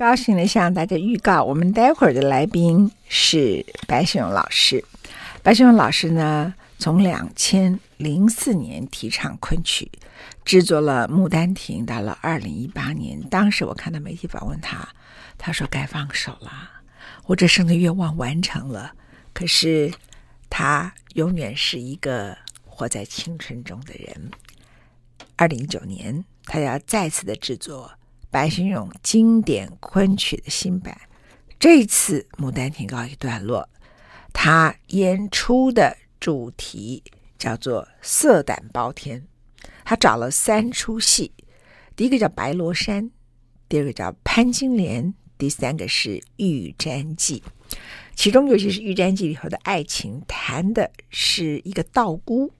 [0.00, 4.82] 高兴地向大家预告，我们待会儿的来宾是白先勇老师。
[5.42, 9.92] 白先勇老师呢，从两千零四年提倡昆曲，
[10.42, 14.88] 制作了《牡丹亭》，到了二零一八年，当时我看到媒体访问他，
[15.36, 16.50] 他说该放手了，
[17.26, 18.94] 我这生的愿望完成了。
[19.34, 19.92] 可是
[20.48, 24.30] 他永远是一个活在青春中的人。
[25.36, 27.92] 二零一九年，他要再次的制作。
[28.30, 30.96] 白先勇经典昆曲的新版，
[31.58, 33.68] 这次《牡丹亭》告一段落。
[34.32, 37.02] 他演出的主题
[37.36, 39.26] 叫做“色胆包天”。
[39.84, 41.32] 他找了三出戏，
[41.96, 43.04] 第一个叫《白罗衫》，
[43.68, 45.04] 第二个叫《潘金莲》，
[45.36, 47.42] 第三个是《玉簪记》。
[48.14, 52.52] 其中，尤其是《玉簪记》里头的爱情，谈的是一个道姑，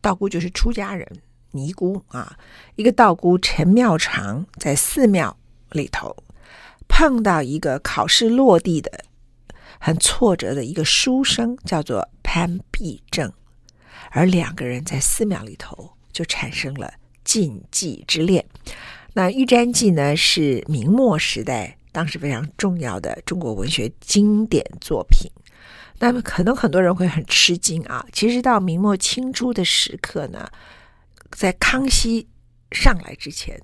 [0.00, 1.06] 道姑就是出家人。
[1.52, 2.36] 尼姑啊，
[2.76, 5.36] 一个道姑陈妙常在寺庙
[5.70, 6.16] 里头
[6.88, 9.04] 碰到一个考试落第的
[9.78, 13.32] 很挫折的一个书生，叫做潘必正，
[14.10, 16.92] 而两个人在寺庙里头就产生了
[17.24, 18.44] 禁忌之恋。
[19.14, 25.30] 那《玉簪记》呢，是明末时代当时非常重要的中国文学经典作品。
[25.98, 30.48] 那么可能很多人会很吃惊啊，其实到明末清初的时刻呢。
[31.30, 32.26] 在康熙
[32.72, 33.60] 上来之前，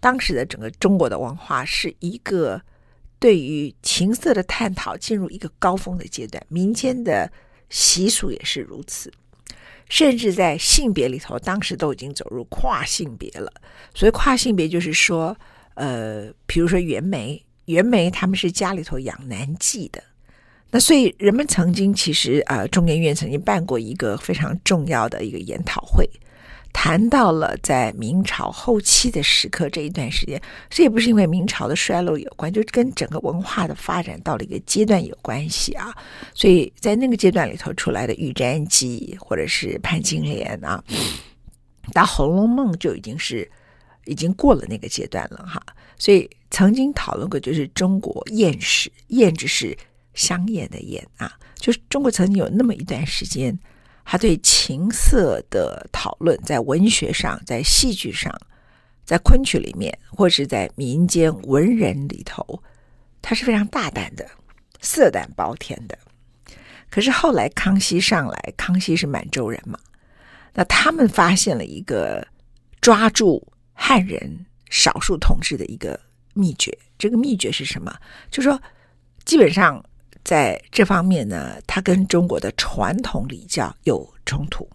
[0.00, 2.60] 当时的整个中国的文化是一个
[3.18, 7.30] 对于情色的探讨进入一个高峰的阶段，民间的
[7.68, 9.12] 习俗也是如此，
[9.88, 13.52] 甚至在性别里头，当时都已经走入跨性别了。
[13.94, 15.36] 所以跨性别就是说，
[15.74, 20.02] 呃，比如说袁枚，袁枚他们是家里头养男妓的，
[20.70, 26.08] 那所以人们曾经其实呃，中研院曾经办过一个非常重要的一个研讨会。
[26.72, 35.92] 谈到了在明朝后期的时刻这一段时间，这也不是因为明朝的衰落有关，就跟整个文化的发展到了一个阶段有关系啊。
[36.34, 40.82] 所以在那个阶段里头出来的《玉簪记》或者是《潘金莲》啊，
[41.92, 43.50] 到《红楼梦》就已经是
[44.04, 45.60] 已经过了那个阶段了哈。
[45.98, 49.76] 所以曾经讨论过，就是中国艳史，艳就是
[50.14, 53.58] 香艳的艳啊，就是中国曾经有那么一段时间。
[54.10, 58.34] 他对情色的讨论，在文学上，在戏剧上，
[59.04, 62.62] 在昆曲里面，或是在民间文人里头，
[63.20, 64.26] 他是非常大胆的，
[64.80, 65.98] 色胆包天的。
[66.88, 69.78] 可是后来康熙上来，康熙是满洲人嘛，
[70.54, 72.26] 那他们发现了一个
[72.80, 76.00] 抓住汉人少数统治的一个
[76.32, 76.74] 秘诀。
[76.96, 77.94] 这个秘诀是什么？
[78.30, 78.58] 就是说，
[79.26, 79.84] 基本上。
[80.28, 84.68] 在这方面呢，他跟中国的传统礼教有冲突，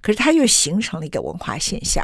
[0.00, 2.02] 可是他又形成了一个文化现象。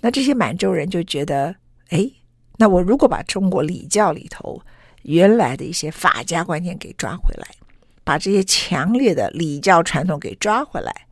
[0.00, 1.54] 那这些满洲人就觉得，
[1.90, 2.10] 哎，
[2.56, 4.60] 那我如果把中国礼教里头
[5.02, 7.46] 原来的一些法家观念给抓回来，
[8.02, 11.06] 把这些强烈的礼教传统给抓回来，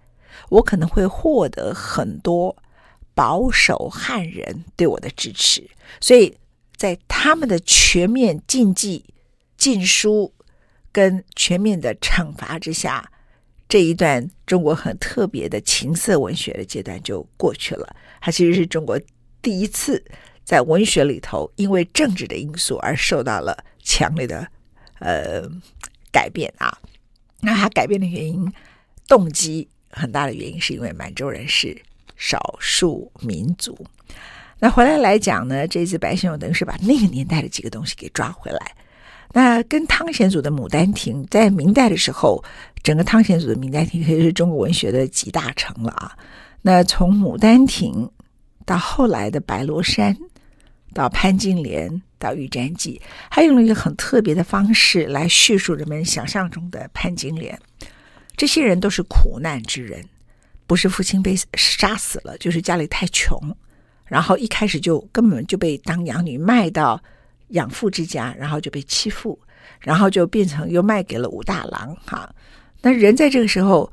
[0.49, 2.57] 我可能会获得很多
[3.15, 5.71] 保守汉人对我的支持。
[6.01, 6.37] 所以
[6.75, 9.05] 在他们的全面禁忌
[9.57, 10.35] 禁书。
[10.93, 13.11] 跟全面的惩罚之下，
[13.69, 17.95] 这一段中国很特别的情色文学的阶段就过去了。
[18.21, 19.01] 它其实是中国
[19.41, 20.05] 第一次
[20.45, 24.47] 在文学里头因为政治的因素而受到了强烈的
[24.99, 25.43] 呃
[26.11, 26.77] 改变啊。
[27.41, 28.53] 那它改变的原因，
[29.07, 31.81] 动机很大的原因是因为满洲人是
[32.17, 33.87] 少数民族。
[34.59, 38.77] 那回来来讲呢，这次白先勇等于是把那个年代的几个东西给抓回来。
[39.33, 42.43] 那跟汤显祖的《牡丹亭》在明代的时候，
[42.83, 46.17] 整个汤显祖的《牡丹亭》可以是中国文学的集大成了啊。
[46.63, 47.93] 那从《牡丹亭》
[48.65, 50.13] 到后来的《白罗衫》，
[50.93, 57.57] 到《潘金莲》，到《玉簪记》，他用了一个很特别的方式来叙述人们想象中的潘金莲。
[58.37, 60.05] 这些人都是苦难之人，
[60.67, 63.39] 不是父亲被杀死了，就是家里太穷，
[64.07, 67.01] 然后一开始就根本就被当养女卖到。
[67.51, 69.39] 养父之家，然后就被欺负，
[69.81, 72.33] 然后就变成又卖给了武大郎哈。
[72.83, 73.93] 那人在这个时候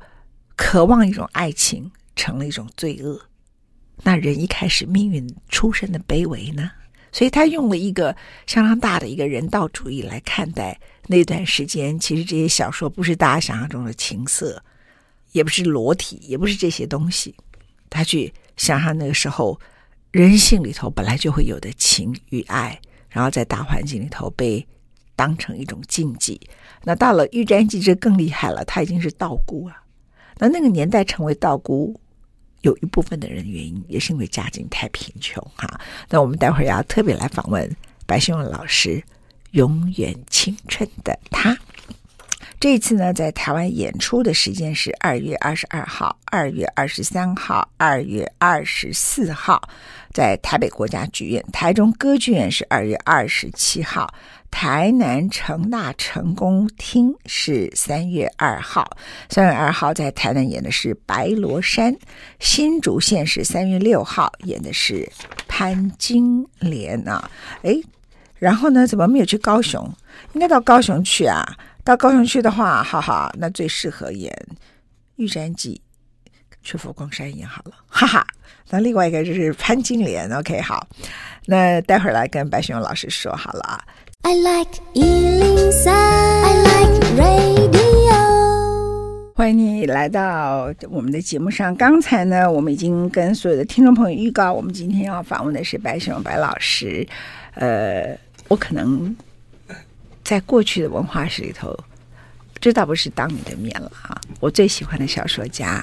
[0.56, 3.20] 渴望一种爱情，成了一种罪恶。
[4.02, 6.70] 那人一开始命运出身的卑微呢？
[7.10, 8.14] 所以他用了一个
[8.46, 11.98] 相当大的一个人道主义来看待那段时间。
[11.98, 14.62] 其实这些小说不是大家想象中的情色，
[15.32, 17.34] 也不是裸体，也不是这些东西。
[17.90, 19.58] 他去想象那个时候
[20.12, 22.78] 人性里头本来就会有的情与爱。
[23.08, 24.66] 然后在大环境里头被
[25.16, 26.40] 当成一种禁忌。
[26.84, 29.76] 那到了《玉簪记》这更厉害了，他已经是道姑了。
[30.38, 31.98] 那那个年代成为道姑，
[32.62, 35.80] 有一部分的人原因也是因为家境太贫穷哈。
[36.08, 37.68] 那我们待会儿要特别来访问
[38.06, 38.96] 白先勇老师，
[39.50, 41.58] 《永远青春的他。
[42.60, 49.62] 这次呢，在台湾演出的时间是二月二十二号、二月二十三号、二月二十四号，
[50.12, 54.12] 在台北国家剧院；台中歌剧院是二月二十七号；
[54.50, 58.90] 台南成大成功厅是三月二号。
[59.30, 61.94] 三月二号在台南演的是《白罗山》，
[62.40, 64.94] 新竹县是三月六号演的是
[65.46, 67.30] 《潘金莲》啊。
[67.62, 67.80] 哎，
[68.40, 69.88] 然后呢，怎么没有去高雄？
[70.32, 71.46] 应该到高雄去啊。
[71.84, 74.30] 到高雄去的话，哈哈，那最适合演
[75.16, 75.80] 《玉簪记》，
[76.62, 78.26] 去佛光山演好了， 哈哈。
[78.70, 80.86] 那另外一个就是潘金莲，OK，好。
[81.46, 83.82] 那待会儿来跟白雪荣老师说好了啊。
[84.22, 88.18] I like 103, I like radio。
[89.34, 91.74] 欢迎你来到我们的节目上。
[91.74, 97.08] 刚才呢，我们已经跟所有的听众朋友预告，我们今天要访问的是白雪荣白老师。
[97.54, 98.14] 呃，
[98.48, 99.16] 我可能。
[100.28, 101.74] 在过去的文化史里头，
[102.60, 104.20] 这倒不是当你的面了啊。
[104.40, 105.82] 我最喜欢的小说家，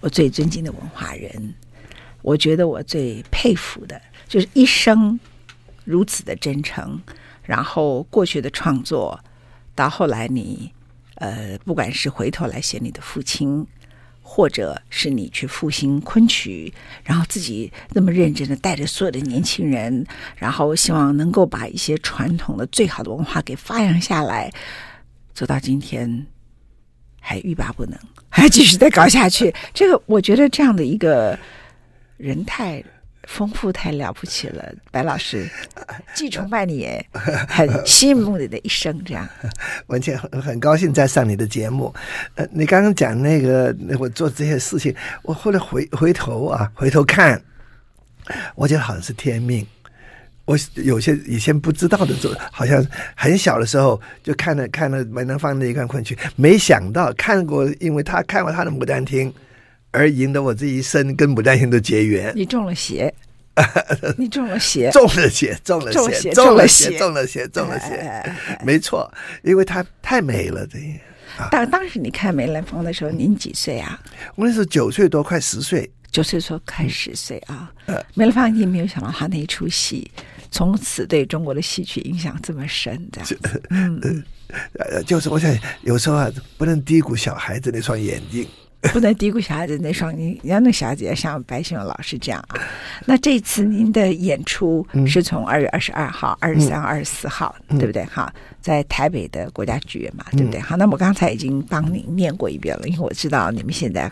[0.00, 1.54] 我最尊敬的文化人，
[2.20, 3.98] 我觉得我最佩服的，
[4.28, 5.18] 就是一生
[5.86, 7.00] 如此的真诚。
[7.42, 9.18] 然后过去的创作，
[9.74, 10.70] 到后来你
[11.14, 13.66] 呃，不管是回头来写你的父亲。
[14.32, 16.72] 或者是你去复兴昆曲，
[17.02, 20.06] 然后自己那么认真的带着所有的年轻人，
[20.36, 24.48] 然后希望能够把一些传统的最好的文化给发扬下来，
[25.34, 26.28] 走到今天
[27.20, 27.98] 还欲罢不能，
[28.28, 29.52] 还继续再搞下去。
[29.74, 31.36] 这个我觉得这样的一个
[32.16, 32.84] 人太。
[33.30, 35.48] 丰富太了不起了，白老师，
[36.14, 36.88] 既崇拜你，
[37.48, 38.92] 很羡慕你的一生。
[39.04, 39.26] 这样，
[39.86, 41.94] 文倩很很高兴再上你的节目。
[42.34, 44.92] 呃，你刚刚讲那个，我做这些事情，
[45.22, 47.40] 我后来回回头啊，回头看，
[48.56, 49.64] 我觉得好像是天命。
[50.44, 52.84] 我有些以前不知道的做，好像
[53.14, 59.30] 很小的时候就看了看了梅兰芳的一段昆曲，没想到看过，因为他看过他的《牡丹亭》。
[59.90, 63.12] 而赢得我这一生跟牡丹亭的结缘，你中了邪，
[64.16, 70.66] 你中了邪，中了邪，中了邪，中了邪，中了邪，中了邪，没错，因为它太美了。
[70.66, 70.78] 这，
[71.50, 74.00] 当当时你看梅兰芳的时候，您几岁啊？
[74.36, 75.90] 我那时候九岁多，快十岁。
[76.12, 77.72] 九岁说快十岁啊！
[78.14, 80.10] 梅兰芳，你没有想到他那一出戏，
[80.50, 83.28] 从此对中国的戏曲影响这么深，这样。
[83.70, 84.24] 嗯，
[85.06, 86.28] 就是我想，有时候啊，
[86.58, 88.44] 不能低估小孩子那双眼睛。
[88.92, 92.58] 不能低估小孩子那双，你要那小孩子要像白雪荣老师这样啊。
[93.04, 98.02] 那这次您的演出是从二月二十二号、二十三、二十四号，对不对？
[98.06, 98.32] 哈，
[98.62, 100.58] 在台北的国家剧院嘛，对不对？
[100.58, 104.10] 好，那我刚才已经帮您念过一遍了，因为我知道你们现在，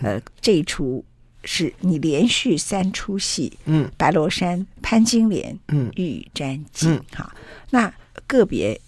[0.00, 1.04] 呃，这一出
[1.42, 7.34] 是你连续三出戏，嗯，白罗山、潘金莲、嗯，玉簪记，哈，
[7.70, 7.92] 那
[8.28, 8.80] 个别。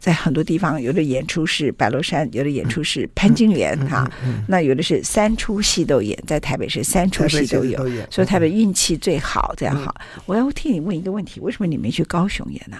[0.00, 4.10] 在很多地方，有的演出是白罗山，有的演出是潘金莲哈。
[4.48, 7.78] 那有的是三出戏都演，在台北是三出戏都有，
[8.10, 9.94] 所以台北运气最好，这样好。
[10.24, 12.78] 我要替你问一个问题：为什么你没去高雄演呢？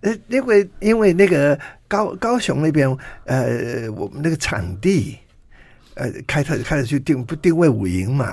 [0.00, 2.88] 呃，因为因为那个高高雄那边，
[3.26, 5.18] 呃，我们那个场地，
[5.94, 8.24] 呃，开特开始去定不定位五营嘛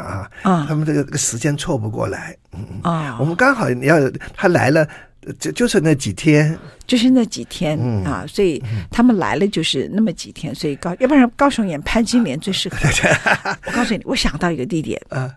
[0.44, 3.98] 啊，他们这个这个时间错不过来，嗯啊，我们刚好你要
[4.34, 4.88] 他来了。
[5.40, 6.58] 就就是那几天，
[6.88, 12.78] 就是那几天、嗯、啊，所以他们来了就是那么几天，所以高要不然高雄演潘金莲最适合。
[13.68, 15.30] 我告诉你，我想到一个地点，嗯，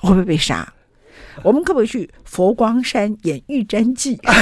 [0.00, 0.66] 会不会被杀？
[1.42, 4.16] 我们可不可以去佛光山演《玉簪记》？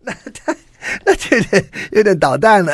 [0.00, 0.56] 那太。
[1.30, 2.72] 那有点有点捣蛋了，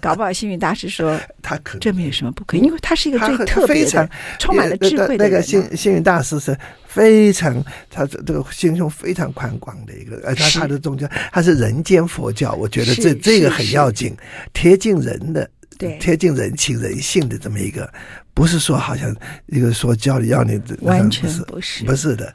[0.00, 5.30] 搞不好幸运大师说 他可这没有什么不可以，因为他是一个最特别的、充满了智慧的人。
[5.30, 6.56] 那个幸幸运大师是
[6.86, 14.16] 非常，他这这个心胸非常宽广的一个，而他他的宗教他是人间佛教，我觉得这这个很要紧，
[14.52, 17.92] 贴近人的，对，贴近人情人性的这么一个，
[18.32, 19.14] 不是说好像
[19.46, 21.84] 一个说教你要你完全不是。
[21.84, 22.34] 不是的。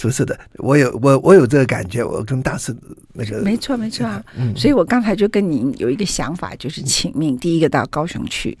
[0.00, 0.38] 是不是的？
[0.54, 2.74] 我有我我有这个感觉，我跟大师
[3.12, 4.24] 那个没错没错啊。
[4.34, 7.36] 嗯，所以我刚才就跟您有一个想法，就是请命。
[7.36, 8.56] 第一个到高雄去，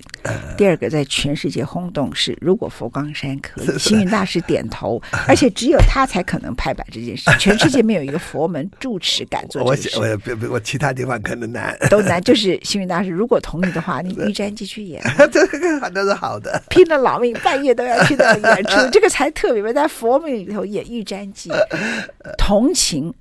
[0.58, 9.98] 第二个在全世界轰动是，如果佛光山可以，星云大师点头， 而且只有他才可能拍板这件事，全世界没有一个佛门住持敢做 这件事。
[9.98, 12.22] 我我我其他地方可能难，都难。
[12.22, 19.70] 就是星云大师 如果同意的话，你玉簪继续演，这个都是好的，拼了老命半夜都要去到演出，这个才特别。
[19.70, 21.52] 在佛门里头演玉簪。
[22.36, 23.12] 同情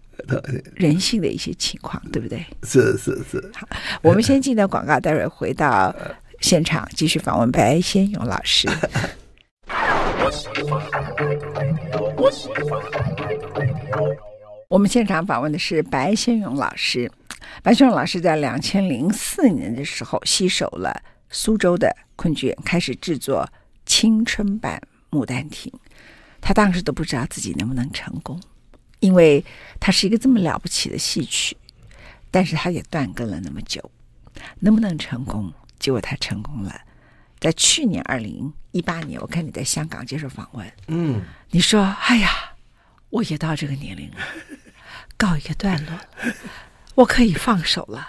[0.75, 2.45] 人性的一些情况，对不对？
[2.63, 3.51] 是是是。
[3.55, 3.67] 好，
[4.01, 5.95] 我们先进到广告，待会儿回到
[6.41, 8.67] 现场继续访问白先勇老师。
[14.67, 17.11] 我们现场访问的是白先勇老师。
[17.63, 23.49] 白先勇老师在两千零四年的时候，吸收了苏州的昆剧院，开始制作
[23.85, 24.81] 青春版
[25.17, 25.71] 《牡丹亭》。
[26.41, 28.41] 他当时都不知道自己能不能成功，
[28.99, 29.43] 因为
[29.79, 31.55] 他是一个这么了不起的戏曲，
[32.31, 33.91] 但是他也断更了那么久，
[34.59, 35.53] 能不能成功？
[35.77, 36.81] 结果他成功了。
[37.39, 42.29] 在去年二零一八年，我看你在香港接受访问，嗯，你说：“哎呀，
[43.09, 44.17] 我也到这个年龄了，
[45.15, 45.97] 告一个段落，
[46.95, 48.05] 我可以放手了。”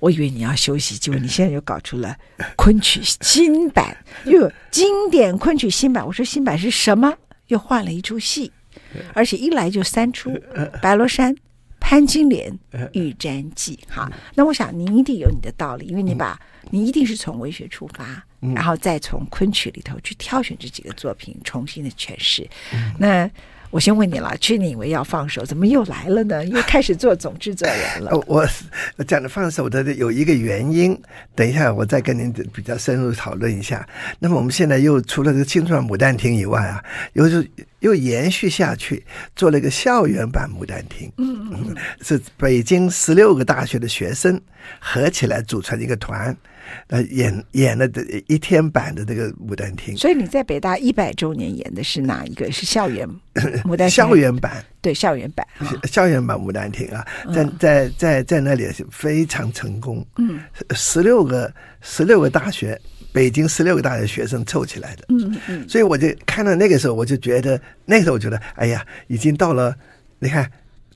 [0.00, 2.14] 我以为你要休息，结果你现在又搞出了
[2.56, 3.96] 昆曲新版，
[4.26, 6.04] 又有经典昆曲新版。
[6.04, 7.16] 我说新版是什么？
[7.48, 8.50] 又换了一出戏，
[9.12, 10.30] 而且一来就三出：
[10.80, 11.34] 《白罗衫》、
[11.78, 12.50] 《潘金莲》、
[12.92, 13.78] 《玉簪记》。
[13.94, 16.40] 哈，那我想你一定有你的道理，因为你把
[16.70, 18.24] 你一定是从文学出发。
[18.54, 22.48] 然后再从昆曲里头去挑选这几个作品，重新的诠释。
[22.72, 23.28] 嗯、那
[23.70, 26.44] 我先问你了，去年以为要放手，怎么又来了呢？
[26.48, 28.10] 又开始做总制作人了？
[28.26, 28.46] 我
[28.96, 30.98] 我讲的放手的有一个原因，
[31.34, 33.86] 等一下我再跟您比较深入讨论一下。
[34.18, 36.82] 那么我们现在又除了这个青春《牡丹亭》以外啊，
[37.12, 37.46] 又是
[37.80, 39.04] 又延续下去，
[39.36, 41.08] 做了一个校园版《牡丹亭》。
[41.18, 44.40] 嗯嗯，是北京十六个大学的学生
[44.80, 46.34] 合起来组成一个团。
[46.88, 52.50] 呃，演演了的一天版的这个《牡丹亭》，所以你在北大一百周年演的是哪一个？
[52.50, 53.08] 是校园
[53.64, 55.46] 牡丹亭校园版，对，校园版，
[55.84, 60.04] 校园版《牡丹亭》啊，在在在在那里是非常成功。
[60.16, 60.40] 嗯，
[60.74, 62.80] 十六个十六个大学，
[63.12, 65.04] 北京十六个大学学生凑起来的。
[65.08, 69.74] 嗯嗯，所以我就看到那个时候，我就觉得那个时候我觉得，哎呀，已经到了，
[70.18, 70.50] 你看。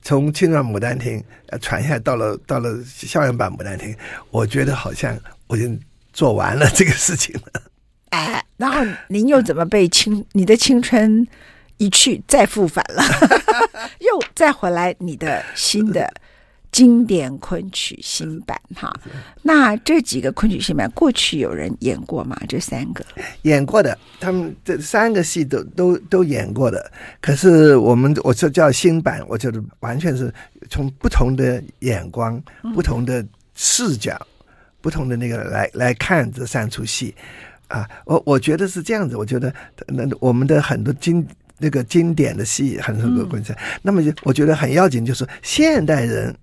[0.05, 1.23] 从青春牡丹亭
[1.61, 3.95] 传下来到了到了校园版牡丹亭，
[4.31, 5.17] 我觉得好像
[5.53, 5.79] 我已经
[6.11, 7.61] 做完了这个事情了。
[8.09, 11.27] 哎，然后您又怎么被青你的青春
[11.77, 13.03] 一去再复返了，
[14.01, 16.11] 又再回来你的新的。
[16.71, 18.91] 经典昆曲新版哈，
[19.43, 22.35] 那这几个昆曲新版过去有人演过吗？
[22.49, 23.05] 这三个
[23.43, 26.91] 演过的，他们这三个戏都都都演过的。
[27.21, 30.33] 可是我们我说叫新版，我觉得完全是
[30.67, 32.41] 从不同的眼光、
[32.73, 34.19] 不同的视角、
[34.83, 37.15] 不同的那个来来看这三出戏
[37.69, 37.89] 啊。
[38.05, 39.51] 我我觉得是这样子，我觉得
[39.87, 41.25] 那我们的很多经
[41.57, 46.35] 那个经典的戏很多观众，那么我觉得很要紧，就是现代人。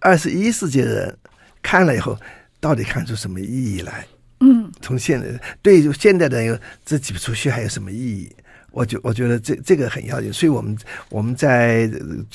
[0.00, 1.16] 二十一世纪的人
[1.62, 2.14] 看了以后，
[2.60, 4.04] 到底看出什么意义来？
[4.40, 5.26] 嗯，从现在
[5.62, 8.30] 对于现代的人，这几出戏还有什么意义？
[8.70, 10.30] 我觉我觉得这这个很要紧。
[10.30, 10.76] 所以我们
[11.08, 11.90] 我们在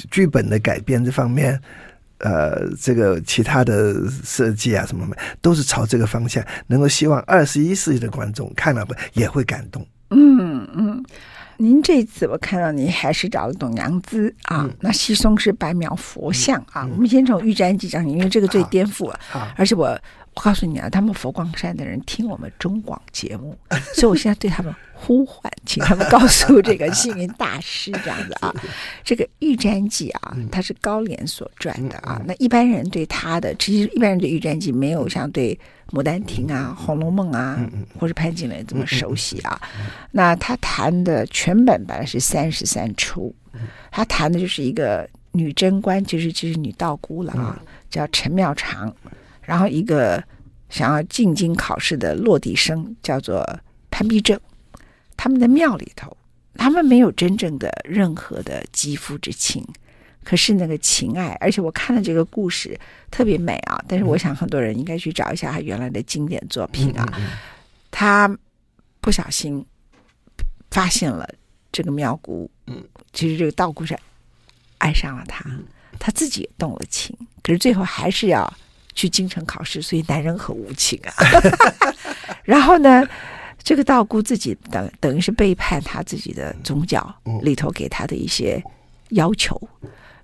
[0.09, 1.61] 剧本的改编这方面，
[2.19, 9.85] 呃，这个其他的设计啊什么的，都是朝这个方向，能够希望二十一世纪的观众看了会也会感动。
[10.09, 11.03] 嗯嗯。
[11.61, 16.83] 您这次我看到您还是找了董娘孜啊，嗯、那西松是白描佛像啊。
[16.85, 19.19] 嗯、我们先从《玉簪记》讲，因为这个最颠覆了。
[19.57, 19.99] 而且我
[20.39, 23.57] 我告诉你啊，他们佛光山的人听我们中广节目，
[23.93, 28.55] 所以我现在对他们呼唤，请他们告诉这个幸运大师这样子啊。
[29.03, 32.21] 这个《玉簪记》啊，它是高廉所撰的啊。
[32.25, 35.59] 那一般人对他的，其实一般人对《玉簪记》没有像对。
[35.91, 37.59] 《牡丹亭》啊，《红楼梦》啊，
[37.99, 39.59] 或是潘金莲这么熟悉啊？
[40.11, 43.33] 那他谈的全本本来是三十三出，
[43.89, 48.95] 他谈的就是一个女贞观，就是就是女道姑了啊，叫陈妙常，
[49.49, 50.23] 然后一个
[50.69, 53.43] 想要进京考试的落地生叫做
[53.89, 54.39] 潘必正，
[55.17, 56.15] 他们的庙里头，
[56.53, 59.65] 他们没有真正的任何的肌肤之情。
[60.23, 62.79] 可是那个情爱，而且我看了这个故事
[63.09, 63.83] 特别美啊！
[63.87, 67.03] 但是我想很多人应该去找一下他原来的经典作品啊。
[67.13, 67.29] 嗯嗯嗯、
[67.89, 68.37] 他
[69.01, 69.65] 不小心
[70.69, 71.27] 发现了
[71.71, 73.97] 这个妙姑，嗯，其实这个道姑是
[74.77, 75.43] 爱上了他，
[75.97, 78.53] 他自己也动了情，可是最后还是要
[78.93, 81.13] 去京城考试，所以男人很无情啊。
[82.43, 83.07] 然后呢，
[83.63, 88.63] 这个道姑自己等等于是背叛他自己的宗教里头给他的一些
[89.09, 89.59] 要求。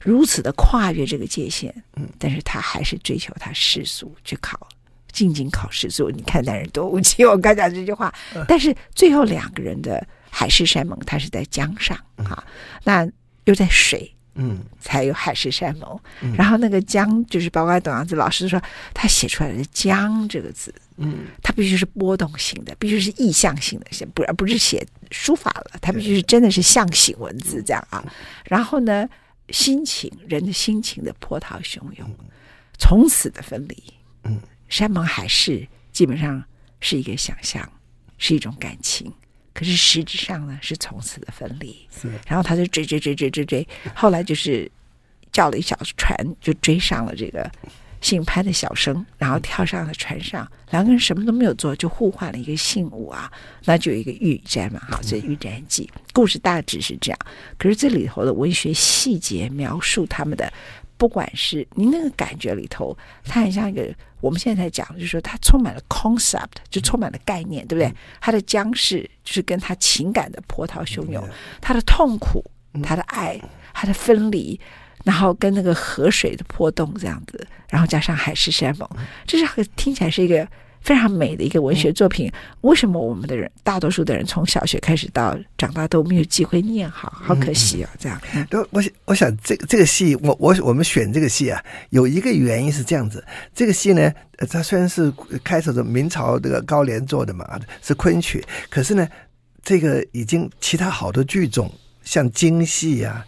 [0.02, 4.68] 如此的跨越这个界限，嗯，但是他还是追求他世俗去考
[5.12, 7.28] 进京考试，所以你看男人多无情。
[7.28, 8.14] 我刚讲这句话，
[8.48, 12.44] 但是最后两个人的海誓山盟，他是在江上啊，
[12.84, 13.10] 那
[13.46, 16.00] 又在水，嗯，才有海誓山盟。
[16.38, 18.62] 然后那个江，就是包括董阳子老师说，
[18.94, 28.04] 他写出来的“江”这个字，嗯，他必须是波动性的，必须是意象性的，写不而不是写书法了，他必须是真的是象形文字这样啊。
[28.46, 29.08] 然后呢？
[29.52, 32.16] 心情，人的心情的波涛汹涌，
[32.80, 33.84] 从此的分离。
[34.24, 36.44] 嗯，山盟海誓基本上
[36.80, 37.72] 是一个想象，
[38.18, 39.14] 是一种感情，
[39.56, 41.76] 可是实质上呢，是从此的分离。
[41.90, 44.70] 是，然后他就追追追追追追，后来就是
[45.32, 47.50] 叫了一小船，就追上了这个
[48.02, 53.32] 姓潘的小生，然后跳上了船上，两个人什么都没有做，就互换了一个信物啊，
[53.64, 57.20] 那就有一个玉簪嘛，好，这玉簪记故事大致是这样。
[57.58, 60.52] 可是这里头的文学细节描述他们的。
[60.98, 63.88] 不管是您那个感觉里头，它很像一个
[64.22, 67.94] 我们现在在讲，就是说它充满了 concept，就充满了概念，对不对？
[68.20, 71.24] 它的僵势就是跟他情感的波涛汹涌，
[71.62, 72.44] 他的痛苦，
[72.84, 73.40] 他的爱，
[73.74, 74.60] 他的分离，
[75.04, 78.90] 然后跟那个河水的波动这样子，然后加上海誓山盟，
[79.26, 80.48] 这是听起来是一个。
[80.86, 87.12] 非常美的一个文学作品，为什么我们的人大多数的人从小学开始到长大都没有机会念好？
[87.24, 88.22] 好可惜哦，这样。
[88.52, 93.26] 我我想，我想这个这个戏，我我我们选这个戏啊，有一个原因是这样子。
[93.56, 94.14] 这个戏呢，
[94.48, 95.12] 它虽然是
[95.44, 99.08] 开头的明朝这个高廉做的嘛，是昆曲，可是呢，
[99.64, 101.74] 这个已经其他好多剧种，
[102.04, 103.26] 像京戏啊、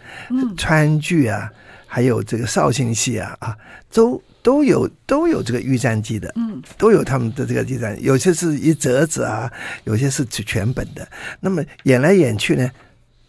[0.55, 1.51] 川剧啊，
[1.87, 3.57] 还有这个绍兴戏啊啊，
[3.91, 4.21] 都。
[4.47, 9.51] 都有都有这个玉簪记的，嗯，都有他们的这个玉簪，有些是一折子啊，
[9.83, 11.05] 有些是全本的。
[11.41, 12.71] 那么演来演去呢，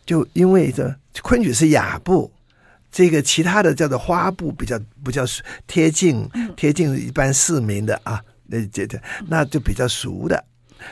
[0.07, 2.31] 就因为这昆曲是雅部，
[2.93, 5.25] 这个其他的叫做花布比较比较
[5.67, 6.25] 贴近
[6.57, 8.97] 贴近一般市民的啊，那这这
[9.27, 10.45] 那就比较熟的。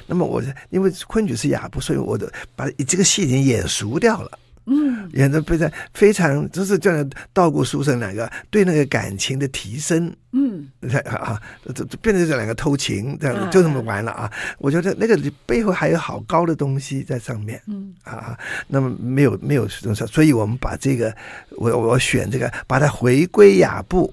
[0.09, 4.37] 那么我因为昆曲是雅部，所以我的把这个戏已经演熟掉了。
[4.69, 10.69] 嗯，演的非常非常，就是这样道过书生两个对那个感情的提升，嗯，
[11.05, 11.41] 啊，
[11.73, 14.31] 这这变成这两个偷情这样，就这么完了啊！
[14.59, 21.15] 我觉得那个背后还有好高的东西在上面，嗯啊，那么没有没有什么，所以我们把这个
[21.51, 24.13] 我我选这个，把它回归雅布，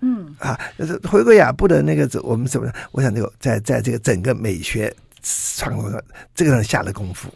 [0.00, 2.68] 嗯啊，就是回归雅布的那个，我们怎么？
[2.90, 4.92] 我想这个在在这个整个美学
[5.22, 6.02] 创作上，
[6.34, 7.32] 这个上下了功夫。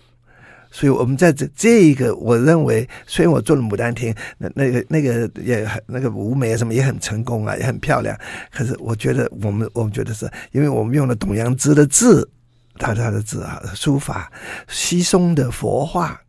[0.76, 8.14] 所以，我们在这这一个，我认为，虽然我做了《牡丹亭》，那那个那个也很那个舞美什么也很成功啊，也很漂亮。
[8.52, 12.28] 可是，我觉得我们我们觉得是因为我们用了董阳之的字，
[12.78, 14.30] 他他的字啊，书法，
[14.68, 16.20] 稀松的佛画，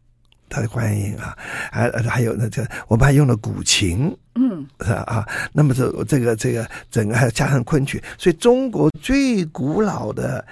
[0.47, 1.37] 他的观音啊，
[1.69, 5.27] 还还有那这我们还用了古琴，嗯，是吧啊？
[5.51, 10.45] 那么这这个这个整个还加上昆曲，所以中国最古老的。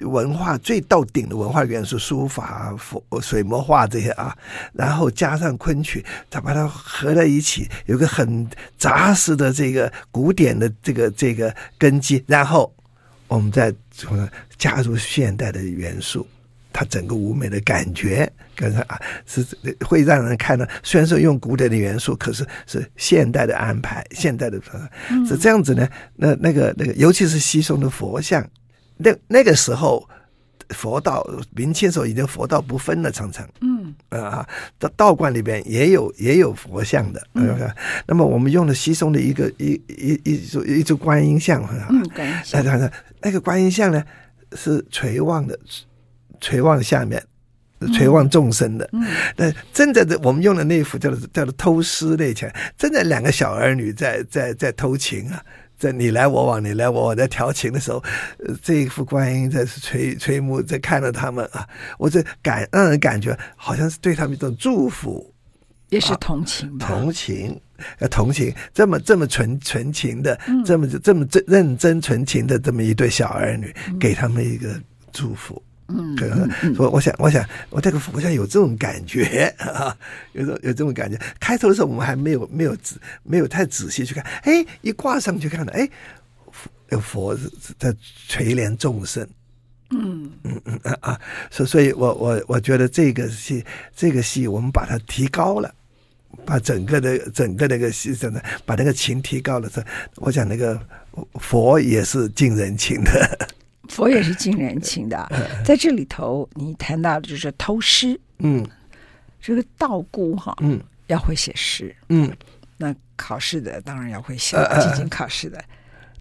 [0.00, 4.36] 文化最到顶的文化元素，书法、佛水墨画这些啊，
[4.72, 12.72] 然后加上昆曲，再把它合在一起，有个很扎实的这个古典的这个这个根基，然后
[13.28, 13.74] 我们再
[14.56, 16.26] 加入现代的元素，
[16.72, 19.46] 它整个舞美的感觉，跟啊是
[19.86, 24.58] 会让人看到，虽然说用古典的元素，可是是现代的安排，现代的
[25.28, 25.86] 是这样子呢。
[26.16, 28.42] 那那个那个，尤其是西松的佛像。
[29.02, 30.06] 那那个时候，
[30.70, 34.46] 佛道明清时候已经佛道不分了，常常嗯啊，
[34.78, 37.58] 道道观里边也有也有佛像的，嗯。
[38.06, 42.08] 那么我们用了西松的一个一一一组一株观音像，嗯，
[42.52, 44.04] 那那那个观音像呢
[44.52, 45.58] 是垂望的，
[46.40, 47.20] 垂望下面，
[47.94, 48.88] 垂望众生的。
[48.92, 49.04] 嗯，
[49.36, 55.42] 那真的的，我们用的那幅叫做叫做偷诗那场，真的两个小儿女在在在偷情啊。
[55.80, 58.04] 在你来我往，你来我往，在调情的时候，
[58.62, 61.66] 这一副观音在垂垂目，在看着他们啊，
[61.98, 65.32] 我这感让人感觉好像是对他们一种祝福，
[65.88, 67.58] 也是同情吧，同情，
[67.98, 74.78] 呃，同情，这么这么纯纯情的，这么这么真认真纯情的这么一对小儿女，给他们一个
[75.12, 75.60] 祝福。
[75.92, 79.96] 嗯，我我想我想我这个佛像有这种感觉啊，
[80.32, 81.18] 有种有这种感觉。
[81.38, 85.88] 开头的时候我们还没有没有仔没有太仔细去看，哎，一挂上去看了，哎，
[86.90, 87.36] 有佛
[87.78, 87.94] 在
[88.28, 89.26] 垂怜众生。
[89.92, 93.64] 嗯嗯嗯啊啊，所所以我我我觉得这个戏
[93.96, 95.74] 这个戏我们把它提高了，
[96.44, 99.68] 把整个的整个那个戏真的把那个情提高了。
[99.68, 99.84] 这
[100.16, 100.80] 我想那个
[101.40, 103.48] 佛也是近人情的。
[103.90, 105.28] 佛也是近人情的，
[105.64, 108.66] 在这里头，你谈到的就是偷诗，嗯，
[109.40, 112.34] 这个道姑哈，嗯，要会写诗，嗯，
[112.78, 115.62] 那考试的当然要会写，进行考试的，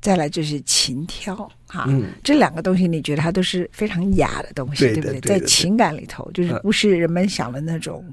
[0.01, 1.35] 再来就是琴挑
[1.67, 5.21] 哈，嗯，这两个东西，你觉得它都是非常雅的东西，对不对？
[5.21, 8.03] 在情感里头，就是不是人们想的那种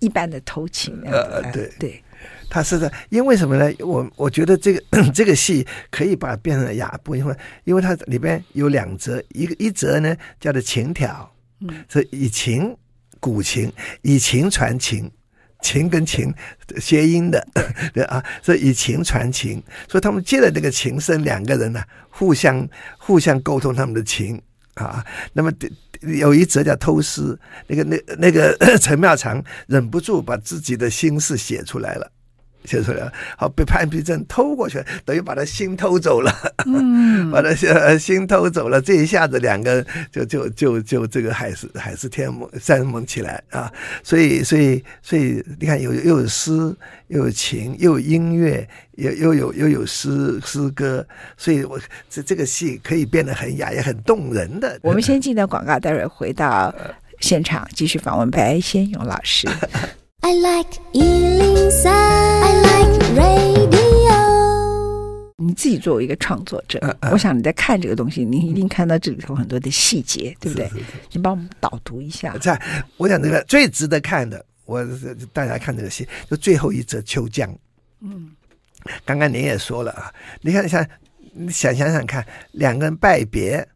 [0.00, 1.70] 一般的偷情，呃，对。
[1.78, 2.02] 对。
[2.50, 3.72] 他是在，因为什么呢？
[3.80, 4.82] 我我觉得这个
[5.14, 12.76] 这个戏可以把它变成雅部，因为因为它里边有两则，一个一则呢叫做情调，嗯，是以情
[13.20, 15.10] 古琴以琴传情，
[15.60, 16.32] 琴跟琴
[16.78, 17.46] 谐音的，
[17.92, 22.66] 对啊，所以以琴传情，所以他们借了这个琴声，两个人呢、啊、互相
[22.98, 24.40] 互相沟通他们的情
[24.86, 25.04] 啊。
[25.32, 25.52] 那么
[26.00, 32.10] 有一则叫偷诗，那个那那个 陈妙常忍不住把自己的心事写出来了。
[32.64, 36.32] 就是了，好被潘必正偷过去，等于把他心偷走了，
[36.66, 46.50] 嗯， 把他心心偷走了，这一下子两个就就就就这个海誓海誓天盟山盟起来啊，所以所以所以你看有又有诗
[47.06, 54.78] 又有情又有音乐又又有又有诗诗歌，所以我这这个戏可以变得很雅也很动人的。
[54.82, 56.74] 我们先进到广告，待会儿回到
[57.20, 59.48] 现场继续访问白先勇老师。
[60.20, 64.10] I like 103, I like radio.
[65.36, 70.86] 你自己作为一个创作者，嗯嗯我想你在看这个东西，你一定看到这里头很多的细节，对不对是是是？
[71.12, 72.36] 你帮我们导读一下。
[72.38, 72.60] 在
[72.96, 74.84] 我想这个最值得看的，我
[75.32, 77.48] 大家看这个戏，就最后一则《秋江》。
[78.00, 78.32] 嗯，
[79.04, 80.84] 刚刚您也说了啊，你看像
[81.32, 83.66] 你想想想看，两个人拜别。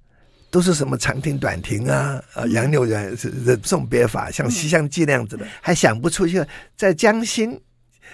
[0.52, 7.58] 都是什么长亭短亭啊，呃，杨柳人是送别法，像《西厢记》那样子的，还想不出一个在江心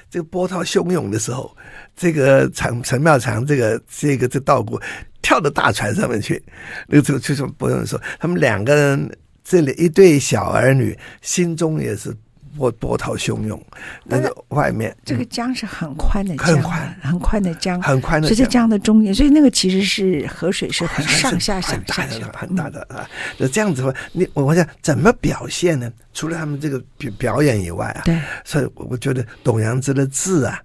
[0.08, 1.54] 这个波涛汹涌的时候，
[1.96, 4.80] 这个陈陈妙长这个这个这道姑
[5.20, 6.40] 跳到大船上面去，
[6.86, 12.16] 那个就就说不用说，他们两个人这里一对小儿女心中也是。
[12.58, 13.62] 波波涛汹涌，
[14.04, 23.08] 那个外面这个江是很宽的江，很宽很宽的江，很宽的江，是在江的中间，所以那个其实是河水是很上下很大的、很大的啊。
[23.38, 25.90] 那这样子的话，你我我想怎么表现呢？
[26.12, 30.60] 除了他们这个表表演以外啊，对，所以我觉得董阳芝的字啊，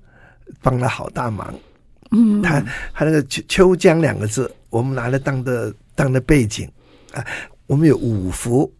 [0.64, 1.54] 帮了好大忙。
[2.10, 2.60] 嗯，他
[2.94, 6.68] 他那个秋秋江两个字，我们拿来当的当的背景
[7.14, 7.24] 啊，
[7.68, 8.72] 我们有五幅。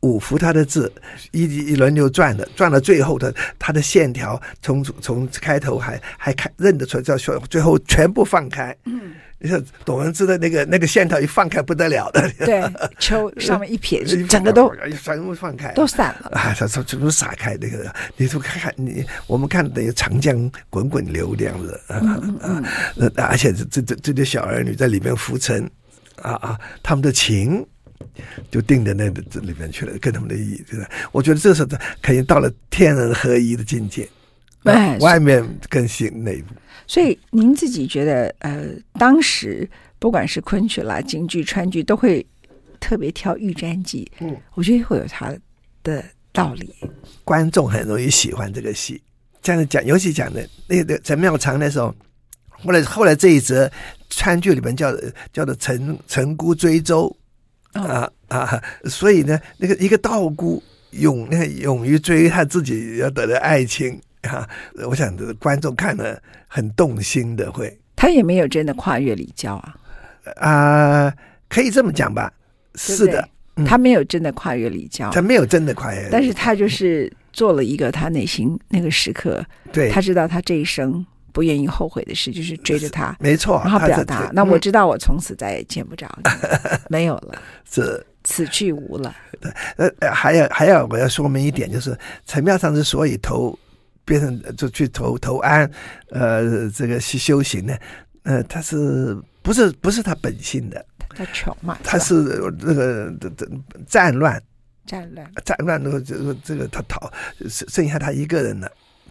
[0.00, 0.92] 五幅他的字
[1.32, 8.74] 一一轮流转的，转到最后的他的线条从从开头还还看认得出来，叫说最后全部放开。
[8.84, 12.30] 嗯，你说董阳芝的那个那个线条一放开不得了的。
[12.38, 12.62] 对，
[13.00, 16.54] 秋上面一撇， 整个都全部放开，都散了啊！
[16.56, 22.64] 他说全部撒开那个，你说看看你我们看等于长江滚滚流这样子啊嗯嗯
[22.98, 25.68] 嗯，而且这这这这对小儿女在里面浮沉
[26.22, 27.66] 啊啊，他们的情。
[28.50, 30.64] 就定在那个这里面去了，跟他们的意义，
[31.12, 31.68] 我觉得这时候
[32.02, 34.08] 肯定到了天人合一的境界，
[34.64, 36.54] 哎，外面更新内部。
[36.86, 42.24] 所以您自己觉得，呃，当时不管是昆曲啦、京剧、川剧，都会
[42.80, 44.10] 特别挑《玉簪记》。
[44.24, 45.34] 嗯，我觉得会有它
[45.82, 46.74] 的道理。
[47.24, 49.02] 观众很容易喜欢这个戏，
[49.42, 51.94] 这样讲，尤其讲的那个陈妙常那时候，
[52.48, 53.70] 后来后来这一则
[54.08, 54.90] 川剧里面叫
[55.32, 57.14] 叫做陈陈姑追舟。
[57.72, 58.62] 啊啊！
[58.84, 64.48] 所以呢，那个一个道姑勇，那勇于追他自己要得的爱情啊，
[64.86, 67.78] 我想这个观众看了很动心的会。
[67.94, 69.74] 他也没有真的跨越礼教啊，
[70.36, 71.14] 啊，
[71.48, 72.32] 可以这么讲吧？
[72.74, 81.04] 是的，嗯、他没有真的跨越礼教，他没有真的跨越，但是他就是做了一个他内心那个时刻，对，他知道他这一生。
[81.38, 84.28] 不愿意后悔的事就是追着他，没错，然后表达。
[84.34, 86.28] 那我知道我从此再也见不着你，
[86.90, 89.14] 没有了，是此去无了。
[89.40, 89.52] 对，
[90.00, 91.96] 呃，还有还有，我要说明一点，就是
[92.26, 93.56] 陈妙上之所以投
[94.04, 95.70] 变成就去投投安，
[96.10, 97.76] 呃，这个去修行呢，
[98.24, 100.84] 呃，他是不是不是他本性的？
[101.10, 102.14] 他穷嘛，他是
[102.58, 103.14] 那个
[103.86, 104.42] 战乱，
[104.86, 107.08] 战乱，战乱，那个这个这个他逃，
[107.48, 108.68] 剩剩下他一个人了。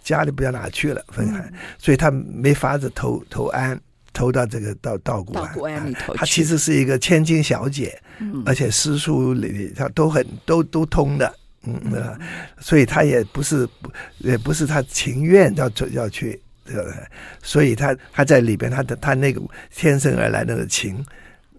[0.07, 3.77] 家里不知道哪去了，分开，嗯、所以他没法子投投安，
[4.13, 6.15] 投到这个到道谷庵，安里头。
[6.15, 12.19] 他其实是一个千金小姐，嗯、而且诗书里他都很都都通的，嗯，嗯
[12.57, 13.67] 所以他也不是
[14.19, 16.93] 也不是他情愿要要去，对不对？
[17.43, 19.41] 所以他他在里边，他的他那个
[19.75, 21.05] 天生而来的情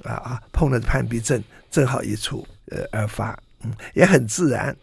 [0.04, 4.74] 啊啊，碰了攀比症正好一处呃而发，嗯，也很自然。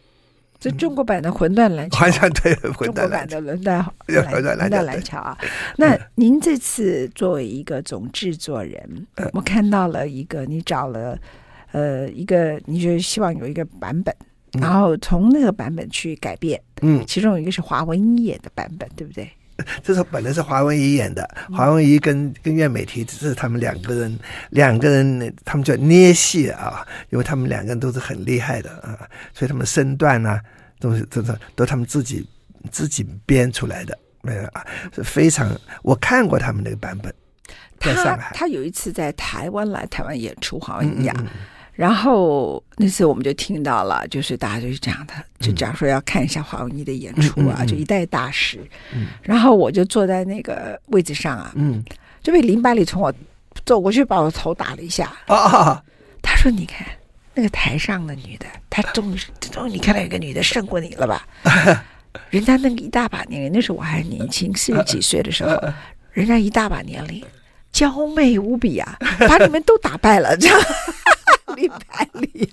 [0.59, 3.83] 这中国版的魂断蓝桥， 好像对，中国版的魂断
[4.31, 5.37] 魂断蓝桥啊。
[5.77, 11.17] 那您这次作为一个总制作人，我看到了一个你找了
[11.71, 14.15] 呃一个，你就希望有一个版本，
[14.59, 16.59] 然后从那个版本去改变。
[16.81, 19.29] 嗯，其中有一个是华文怡演的版本，对不对？
[19.83, 28.99] 这是本来是华文怡演的，华文怡跟跟苑美缇，这是他们两个人，两个人他们叫捏戏啊，因为他们两个人都是很厉害的啊，
[29.33, 30.41] 所以他们身段呢、啊。
[30.77, 32.27] 都是都是都他们自己
[32.69, 34.63] 自己编出来的，没有啊，
[34.93, 35.49] 是非常。
[35.81, 37.11] 我看过他们那个版本，
[37.79, 38.31] 在上海。
[38.33, 41.15] 他他有一次在台湾来台湾演出，好像一样。
[41.75, 48.59] 然后那次我们就听到了，就是大家就是讲的，就假如说要看一下华文怡的演出啊，就一代大师。
[49.21, 51.83] 然后我就坐在那个位置上啊，嗯，
[52.23, 53.13] 就被林百里从我
[53.65, 55.11] 走过去把我头打了一下。
[55.27, 55.83] 啊，
[56.21, 56.87] 他说：“你看。”
[57.37, 59.19] 那个台上的女的，她终于
[59.51, 61.27] 终于你看到一个女的胜过你了吧？
[62.31, 65.61] 人家那个一大把年龄，那时候我还年轻，四十几岁的时候，
[66.13, 67.21] 人家一大把年龄，
[67.73, 70.57] 娇媚无比啊，把你们都打败了，这样。
[71.55, 72.49] 李百里，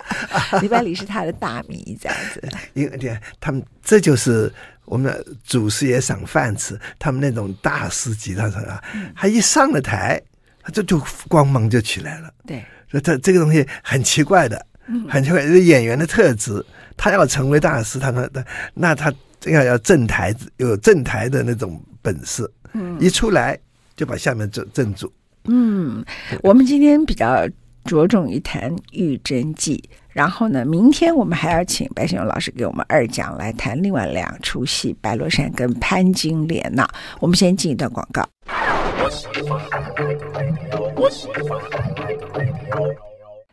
[0.61, 2.47] 李百里是他的大迷，这样子。
[2.75, 4.53] 因为他们这就是
[4.85, 8.83] 我们的祖师爷赏饭吃，他们那种大师级的，啊，
[9.17, 10.21] 他一上了台，
[10.63, 12.33] 他这就光芒就起来了。
[12.47, 14.67] 对，所以他这个东西很奇怪的，
[15.09, 16.65] 很奇怪，是演员的特质。
[16.95, 18.29] 他要成为大师，他那
[18.75, 19.11] 那他
[19.47, 22.49] 要要镇台，有镇台的那种本事。
[22.75, 23.59] 嗯，一出来
[23.97, 25.11] 就把下面镇镇住。
[25.45, 26.05] 嗯，
[26.43, 27.49] 我们今天比较。
[27.85, 36.87] 着重于谈《玉贞记》，然后呢，明天我们还要请白先勇老师给我们二讲来谈另外两出戏《白罗衫》跟《潘金莲》呢。
[37.19, 38.27] 我们先进一段广告。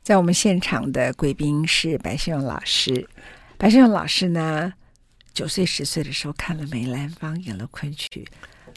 [0.04, 3.08] 在我们现场的贵宾是白先勇老师。
[3.58, 4.72] 白先勇老师呢，
[5.34, 8.28] 九岁十岁的时候看了梅兰芳演了昆曲，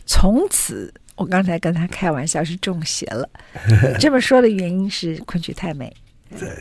[0.06, 0.92] 从此。
[1.16, 3.28] 我刚才跟他开玩笑是中邪了，
[4.00, 5.92] 这么说的原因是昆曲太美。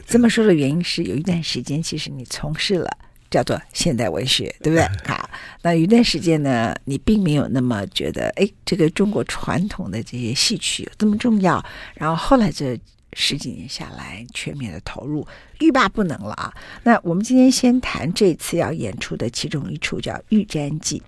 [0.05, 2.89] 这么说的原因是有一段时间，其实你从事了
[3.29, 4.85] 叫做现代文学，对不对？
[5.05, 5.29] 好，
[5.63, 11.63] 那有一段时间呢，你并没有那么觉得，哎，这个中国传统的这些戏曲有这么重要。
[11.93, 12.77] 然后后来这
[13.13, 15.25] 十几年下来，全面的投入，
[15.61, 16.53] 欲罢不能了啊。
[16.83, 21.01] 那我们今天先谈这次要演出的其中一出叫《玉簪记》，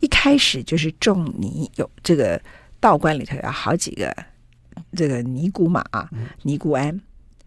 [0.00, 2.42] 一开始就是仲尼有这个。
[2.82, 4.12] 道观里头有好几个
[4.96, 6.10] 这个尼姑嘛啊，
[6.42, 7.00] 尼姑庵，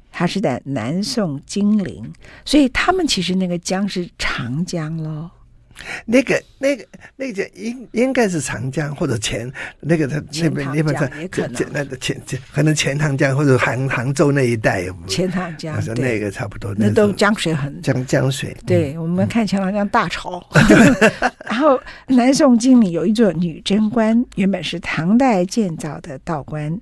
[0.09, 2.13] 它是在南宋金陵，
[2.45, 5.29] 所以他们其实那个江是长江喽。
[6.05, 6.85] 那个、那个、
[7.15, 11.11] 那个应应该是长江或者钱那个他那边那边在
[11.71, 17.81] 那个钱钱可能钱塘江或者杭杭州那一带有钱塘江，说那个差不多，那都江水很。
[17.81, 18.55] 江江水。
[18.65, 20.43] 对、嗯、我们看钱塘江大潮，
[21.45, 26.79] 然后南宋金陵有一座女贞观，原本是唐代建造的道观，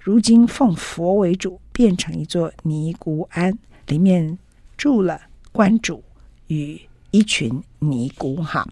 [0.00, 3.56] 如今奉佛为主，变成一座尼姑庵，
[3.86, 4.38] 里面
[4.76, 5.20] 住了
[5.52, 6.02] 观主
[6.48, 6.80] 与。
[7.10, 8.66] 一群尼姑哈，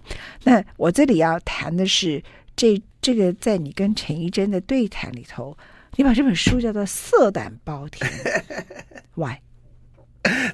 [0.45, 2.23] 那我这里要谈的是
[2.57, 5.57] 这这个，在你跟陈怡贞的对谈里头，
[5.97, 8.11] 你把这本书叫做“色胆包天
[9.15, 9.39] ”，Why？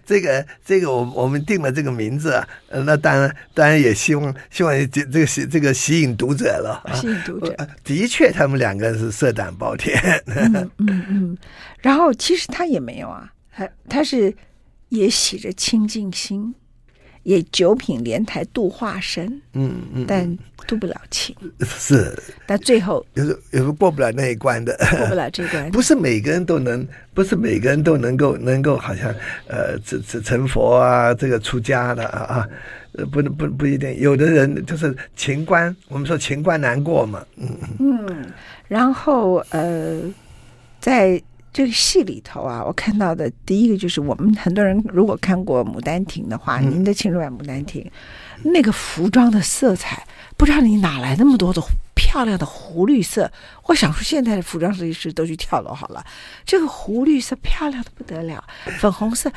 [0.06, 7.56] 这个这个，我我们定了这个名字啊，那当然当然也希望希望这这个吸这个吸引读者了，吸引读者。
[7.82, 9.98] 的确，他们两个是色胆包天。
[10.26, 11.38] 嗯嗯嗯，
[11.80, 14.32] 然后其实他也没有啊，他他是
[14.90, 16.54] 也洗着清净心。
[17.24, 29.12] 也九品莲台度化身，嗯嗯，但度不了情， 是，但最后有时有时过不了那一关的，过不了这关， 不是每个人都能，不是每个人都能够能够好像
[29.48, 32.48] 呃，成成成佛啊，这个出家的啊啊，
[33.10, 37.48] 不能不不一定，有的人就是情关，我们说情关难过嘛，嗯。
[37.78, 38.26] 嗯，
[38.68, 40.00] 然后呃，
[40.80, 41.20] 在。
[41.54, 47.80] 这个戏里头啊，我看到的第一个就是，我们很多人如果看过《牡丹亭》的话，嗯、您的青春版《牡丹亭》，
[48.42, 50.04] 那个服装的色彩，
[50.36, 51.62] 不知道你哪来那么多的
[51.94, 53.30] 漂亮的湖绿色。
[53.66, 56.04] 我想说，现在的服装设计师都去跳楼好了，
[56.44, 58.42] 这个湖绿色漂亮的不得了，
[58.80, 59.30] 粉红色，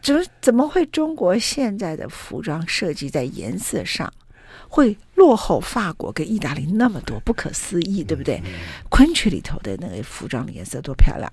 [0.00, 4.12] 怎么怎么会中国现在的服装设计在颜色上？
[4.68, 8.42] 会落后法国跟意大利那么多，不可思议，对不对？
[8.88, 11.30] 昆曲里头的那个服装的颜色多漂亮，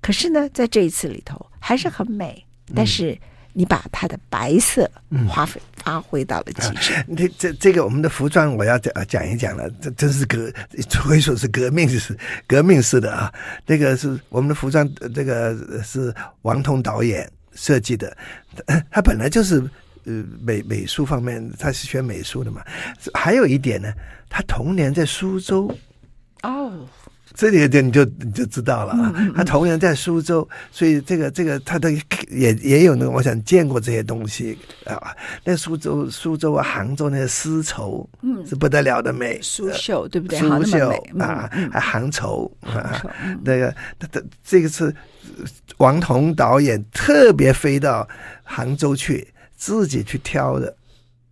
[0.00, 3.18] 可是呢，在这一次里头还是很美，但是
[3.52, 4.90] 你把它的白色
[5.28, 6.92] 发挥发挥到了极致。
[7.16, 10.52] 这、嗯、这这个我们的服装我要讲讲一讲了，这真是革，
[11.02, 13.32] 可以说是革命是革命式的啊！
[13.66, 18.16] 这个是我们的服装，这个是王彤导演设计的，
[18.90, 19.62] 他本来就是。
[20.06, 22.62] 呃，美美术方面，他是学美术的嘛。
[23.12, 23.92] 还有一点呢，
[24.28, 25.70] 他童年在苏州。
[26.42, 26.86] 哦，
[27.34, 29.12] 这里点你就你就知道了啊。
[29.34, 31.90] 他童年在苏州，所以这个这个他的
[32.30, 35.14] 也也有那个，我想见过这些东西啊。
[35.44, 39.40] 那苏州苏州啊，杭州那些丝绸，嗯，是不得了的美。
[39.42, 40.38] 苏绣对不对？
[40.38, 40.88] 苏绣
[41.18, 43.02] 啊，还杭绸啊，
[43.42, 44.94] 那个他他这个是
[45.78, 48.08] 王彤导演特别飞到
[48.44, 49.26] 杭州去。
[49.56, 50.76] 自己去挑的，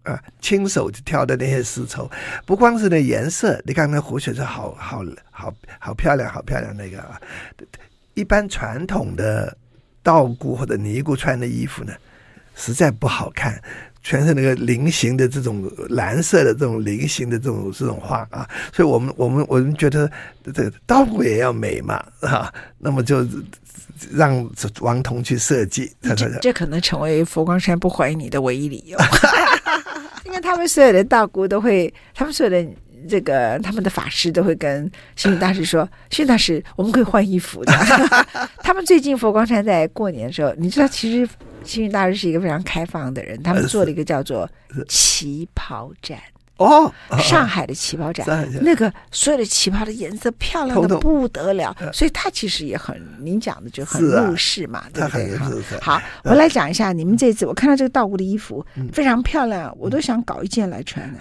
[0.02, 2.10] 啊，亲手去挑的那些丝绸，
[2.46, 7.20] 不光是那颜色，你看那湖水是好好好好漂亮，好漂亮那个啊。
[8.14, 9.56] 一般传统的
[10.02, 11.92] 道姑或者尼姑穿的衣服呢，
[12.54, 13.60] 实在不好看，
[14.04, 18.48] 全是那个菱形的这种蓝色的这种菱形的这种这种画啊。
[18.72, 20.08] 所以我们我们我们觉得
[20.44, 23.26] 这个道姑也要美嘛，啊，那么就。
[24.12, 28.98] 让王彤去设计，这这可能成为佛光山不欢迎你的唯一理由。
[30.24, 32.68] 应 因为他们所有的道姑都会，他们所有的
[33.08, 37.72] 这个他们的法师都会跟星云大师说：“星云大师，我们可以换衣服的。”
[38.64, 41.32] 他们最近佛光山在过年的时候，你知道，其实
[41.64, 44.48] 星云大师是一个非常开放的人，他们做了一个叫做
[44.88, 46.18] 旗袍展。
[46.56, 55.36] 哦，上海的旗袍展，那个所有的旗袍的颜色漂亮的不得了，所以他其实也很，您讲的就很入世嘛，对不对？
[55.80, 61.12] 好，我来讲一下你们这次，我看到这个道姑的衣服非常漂亮，我都想搞一件来穿，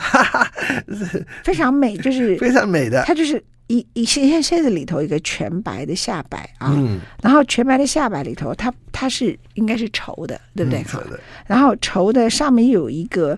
[1.43, 3.01] 非常美，就是 非常美的。
[3.03, 3.43] 它就是
[3.73, 6.77] 一一现现在里头一个全白的下摆啊，
[7.21, 10.83] 然后全白的下摆里头，它它是应该是绸的，对不对？
[10.83, 11.19] 好的。
[11.47, 13.37] 然后绸的上面有一个。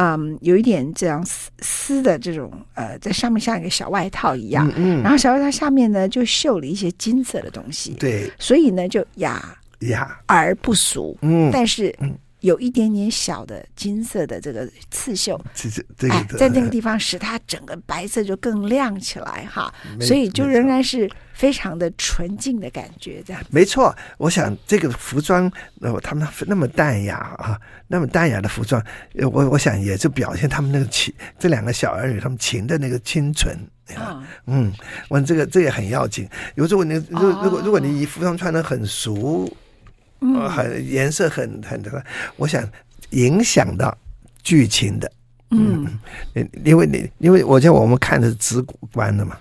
[0.00, 10.08] 嗯，有一点这样丝丝的这种呃，在上面像一个小外套一样，嗯，嗯，然后小外套下面呢就绣了一些金色的东西，对，所以呢就雅雅。
[10.26, 11.92] 而不俗，嗯，但是
[12.40, 15.40] 有一点点小的金色的这个刺绣，
[15.96, 21.08] 这个哎，在那个地方使它整个白色就更亮起来哈，所以就仍然是。
[21.38, 23.94] 非常的纯净的感觉，这样没错。
[24.16, 25.48] 我想这个服装，
[25.80, 33.56] 呃，他们那么淡雅啊，那么淡雅的服装，我我想也就表现他们那个情，这两个小儿女他们情的那个清纯。
[33.94, 34.72] 啊、嗯，
[35.08, 36.28] 我这个这也很要紧。
[36.56, 39.48] 有时候你如果如果如果你以服装穿的很俗，
[40.20, 42.02] 嗯，很颜色很很的话，
[42.36, 42.68] 我想
[43.10, 43.96] 影响到
[44.42, 45.10] 剧情的。
[45.50, 45.86] 嗯，
[46.64, 48.60] 因为你因为我觉得我们看的是直
[48.92, 49.36] 观的嘛。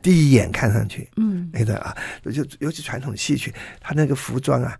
[0.00, 4.76] 第一眼看上去，嗯，那个啊，就尤其传统戏曲，他那个服装啊，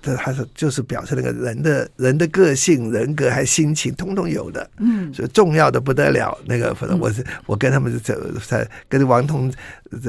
[0.00, 6.38] 这还是就是表示那个人的人的个性、人格还心情，通通有的，嗯，所以重要的不得了。
[6.46, 9.52] 那个，反正我是、嗯、我跟他们在在跟王彤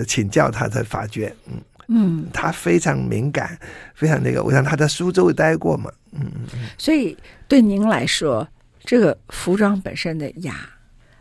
[0.08, 1.54] 请教，他才发觉，嗯
[1.88, 3.58] 嗯，他非常敏感，
[3.94, 4.44] 非常那个。
[4.44, 6.22] 我想他在苏州待过嘛，嗯
[6.54, 7.18] 嗯，所以
[7.48, 8.48] 对您来说，
[8.84, 10.70] 这个服装本身的雅，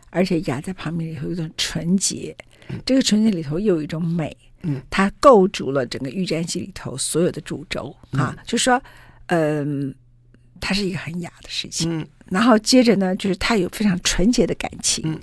[0.09, 2.35] 而且雅在旁边有一种纯洁。
[2.83, 8.81] 这个纯洁里头又有一种美，嗯，它构筑了整个玉簪记里头所有的主轴啊，就说，
[9.27, 9.93] 嗯，
[10.59, 15.19] 它是一个很雅的事情，嗯，然后接着呢，就是它有非常纯洁的感情，嗯，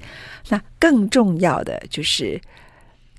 [0.50, 2.40] 那更重要的就是，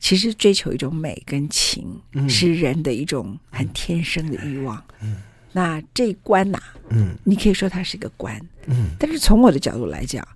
[0.03, 5.15] 其实追求一种美跟情，嗯，是人的一种很天生的欲望，嗯，
[5.53, 8.37] 那这一关呐，嗯，你可以说它是一个关，
[8.67, 10.27] 嗯，但是从我的角度来讲。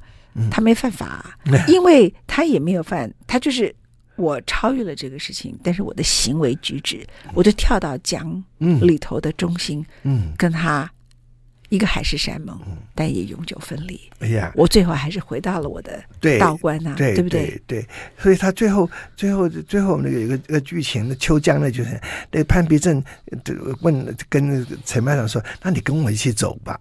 [0.52, 1.36] 他没犯法，
[1.68, 3.74] 因为他也没有犯，他就是
[4.18, 7.04] 我超越了这个事情，但是我的行为举止，
[7.34, 10.88] 我就跳到江里头的中心，嗯，跟他
[11.70, 12.58] 一个海誓山盟，
[12.96, 14.00] 但也永久分离。
[14.20, 16.02] 哎呀，我最后还是回到了我的
[16.40, 17.62] 道观呐，对不对？
[17.68, 17.86] 对，
[18.18, 22.00] 所以他最后最后最后那个有一个一个剧情的秋江呢，就是
[22.32, 23.04] 那潘必正
[23.82, 26.80] 问跟陈班长说：“那你跟我一起走吧。”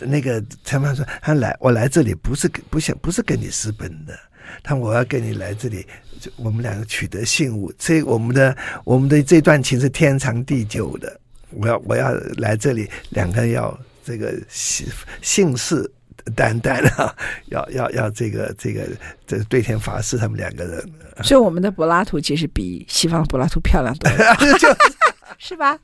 [0.00, 4.18] 那个陈班长说：“他来，我来这里不是不想不是跟你私奔的，
[4.62, 5.86] 他我要跟你来这里，
[6.18, 11.20] 就我们两个取得信物，这我们的我们的这段情是天长地久的。
[11.54, 14.86] 我要我要来这里，两个人要这个信
[15.20, 15.88] 信誓
[16.36, 17.14] 旦旦啊，
[17.46, 18.86] 要要要这个这个
[19.26, 20.90] 这个对天发誓，他们两个人。
[21.22, 24.36] 所以我们的柏拉图其实比西方柏拉图漂亮多了，
[25.38, 25.78] 是吧？”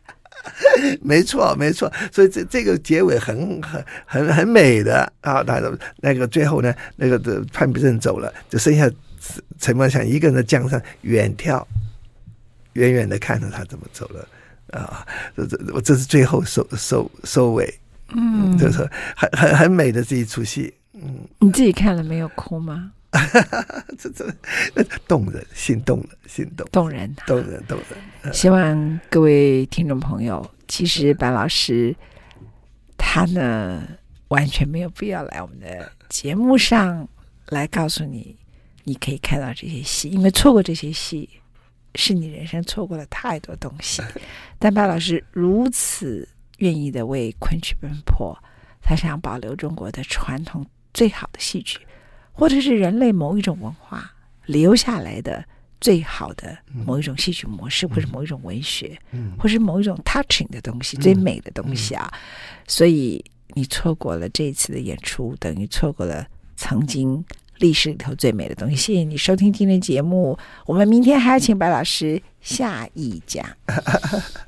[1.03, 5.43] 没错，没错，所以这这个结尾很很很很美的啊！
[5.45, 8.89] 那个那个最后呢，那个的潘必正走了，就剩下
[9.59, 11.63] 陈万祥一个人在江上远眺，
[12.75, 14.27] 远远的看着他怎么走了
[14.73, 15.07] 啊！
[15.37, 17.73] 这这我这是最后收收收尾，
[18.09, 18.79] 嗯，就是
[19.17, 22.93] 很很很美的这一出戏，嗯，你自己看了没有哭吗？
[23.99, 24.27] 这这
[25.07, 28.35] 动人，心动了，心动，动人，动人，动人。
[28.35, 31.97] 希望各位听众朋友，其实白老师
[32.99, 33.83] 他呢，
[34.29, 37.09] 完全没有必要来我们的节目上
[37.49, 38.37] 来告诉你，
[38.85, 41.29] 你可以看到这些戏，因为错过这些戏，
[41.95, 44.03] 是你人生错过了太多东西。
[44.59, 48.37] 但白老师如此愿意的为昆曲奔波，
[48.81, 51.81] 他想保留中国的传统最好的戏曲。
[52.33, 54.15] 或者是人类某一种文化
[54.47, 55.45] 留下来的
[55.81, 56.57] 最好的
[56.87, 62.09] 某一种戏曲模式，嗯、或者某一种文学，嗯、或是某一种 touching 的东西，嗯、最美的东西啊！
[62.13, 62.19] 嗯、
[62.69, 67.25] 所以你错过了这一次的演出，等于错过了曾经
[67.59, 68.77] 历史里头最美的东西。
[68.77, 73.45] 谢谢你收听今天的节目，我们明天还要请白老师下一讲。